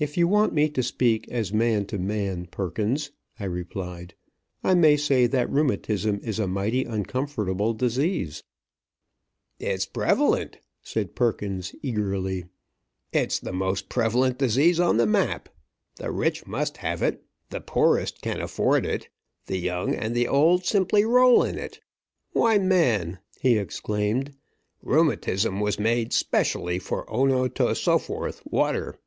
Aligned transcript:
"If 0.00 0.16
you 0.16 0.26
want 0.26 0.52
me 0.52 0.68
to 0.70 0.82
speak 0.82 1.28
as 1.28 1.52
man 1.52 1.86
to 1.86 2.00
man, 2.00 2.46
Perkins," 2.46 3.12
I 3.38 3.44
replied, 3.44 4.14
"I 4.64 4.74
may 4.74 4.96
say 4.96 5.28
that 5.28 5.48
rheumatism 5.48 6.18
is 6.20 6.40
a 6.40 6.48
mighty 6.48 6.82
uncomfortable 6.82 7.74
disease." 7.74 8.42
"It's 9.60 9.86
prevalent," 9.86 10.58
said 10.82 11.14
Perkins, 11.14 11.76
eagerly. 11.80 12.46
"It's 13.12 13.38
the 13.38 13.52
most 13.52 13.88
prevalent 13.88 14.36
disease 14.38 14.80
on 14.80 14.96
the 14.96 15.06
map. 15.06 15.48
The 15.94 16.10
rich 16.10 16.44
must 16.44 16.78
have 16.78 17.00
it; 17.00 17.22
the 17.50 17.60
poorest 17.60 18.20
can 18.20 18.40
afford 18.40 18.84
it; 18.84 19.10
the 19.46 19.58
young 19.58 19.94
and 19.94 20.12
the 20.12 20.26
old 20.26 20.66
simply 20.66 21.04
roll 21.04 21.44
in 21.44 21.56
it! 21.56 21.78
Why, 22.32 22.58
man," 22.58 23.20
he 23.38 23.58
exclaimed, 23.58 24.34
"rheumatism 24.82 25.60
was 25.60 25.78
made 25.78 26.12
'specially 26.12 26.80
for 26.80 27.08
O 27.08 27.26
no 27.26 27.46
to 27.46 27.76
so 27.76 28.00
forth 28.00 28.42
water. 28.44 28.98